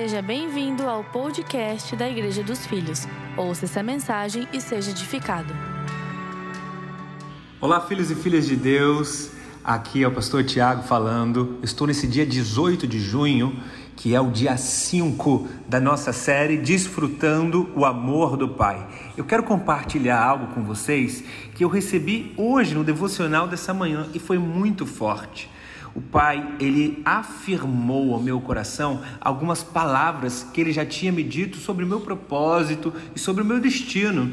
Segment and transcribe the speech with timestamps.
[0.00, 3.04] Seja bem-vindo ao podcast da Igreja dos Filhos.
[3.36, 5.52] Ouça essa mensagem e seja edificado.
[7.60, 9.32] Olá, filhos e filhas de Deus.
[9.64, 11.58] Aqui é o pastor Tiago falando.
[11.64, 13.60] Estou nesse dia 18 de junho,
[13.96, 18.86] que é o dia 5 da nossa série Desfrutando o Amor do Pai.
[19.16, 21.24] Eu quero compartilhar algo com vocês
[21.56, 25.50] que eu recebi hoje no devocional dessa manhã e foi muito forte.
[25.94, 31.56] O Pai, ele afirmou ao meu coração algumas palavras que ele já tinha me dito
[31.56, 34.32] sobre o meu propósito e sobre o meu destino.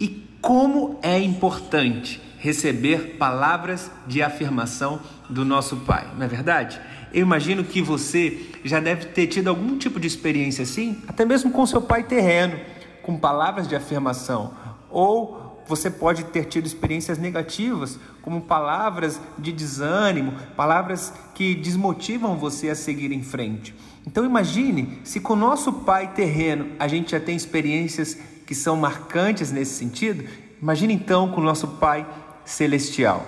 [0.00, 6.80] E como é importante receber palavras de afirmação do nosso Pai, não é verdade?
[7.12, 11.50] Eu imagino que você já deve ter tido algum tipo de experiência assim, até mesmo
[11.50, 12.60] com seu pai terreno,
[13.02, 14.52] com palavras de afirmação,
[14.90, 22.70] ou você pode ter tido experiências negativas, como palavras de desânimo, palavras que desmotivam você
[22.70, 23.74] a seguir em frente.
[24.06, 28.16] Então imagine se com o nosso pai terreno a gente já tem experiências
[28.46, 30.24] que são marcantes nesse sentido,
[30.60, 32.06] imagine então com o nosso pai
[32.44, 33.26] celestial.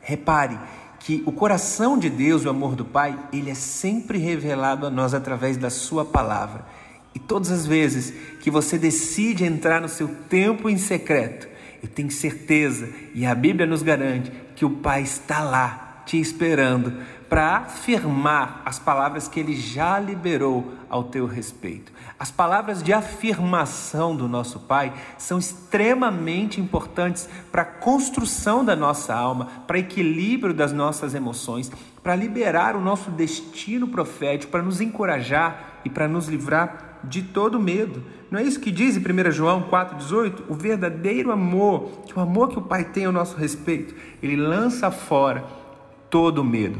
[0.00, 0.58] Repare
[0.98, 5.14] que o coração de Deus, o amor do Pai, ele é sempre revelado a nós
[5.14, 6.64] através da sua palavra.
[7.14, 11.48] E todas as vezes que você decide entrar no seu tempo em secreto,
[11.86, 16.94] eu tenho certeza, e a Bíblia nos garante, que o Pai está lá te esperando
[17.28, 21.92] para afirmar as palavras que ele já liberou ao teu respeito.
[22.18, 29.12] As palavras de afirmação do nosso Pai são extremamente importantes para a construção da nossa
[29.12, 31.70] alma, para equilíbrio das nossas emoções,
[32.02, 37.60] para liberar o nosso destino profético, para nos encorajar e para nos livrar de todo
[37.60, 38.02] medo.
[38.30, 40.44] Não é isso que diz em 1 João 4,18?
[40.48, 44.90] O verdadeiro amor, que o amor que o Pai tem ao nosso respeito, ele lança
[44.90, 45.65] fora
[46.16, 46.78] todo medo.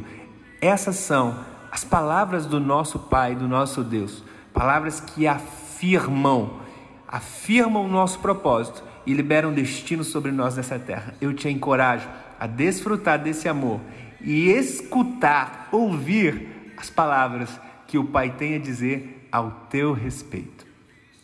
[0.62, 6.62] Essas são as palavras do nosso Pai, do nosso Deus, palavras que afirmam,
[7.06, 11.12] afirmam o nosso propósito e liberam destino sobre nós nessa terra.
[11.20, 12.08] Eu te encorajo
[12.40, 13.78] a desfrutar desse amor
[14.22, 20.64] e escutar, ouvir as palavras que o Pai tem a dizer ao teu respeito.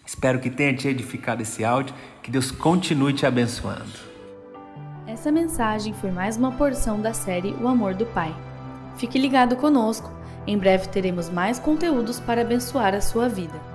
[0.05, 4.12] Espero que tenha te edificado esse áudio, que Deus continue te abençoando.
[5.13, 8.35] Essa mensagem foi mais uma porção da série O Amor do Pai.
[8.97, 10.11] Fique ligado conosco,
[10.47, 13.72] em breve teremos mais conteúdos para abençoar a sua vida.